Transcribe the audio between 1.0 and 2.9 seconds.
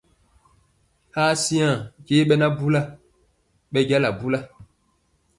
Ha siŋa je ɓɛ na bula,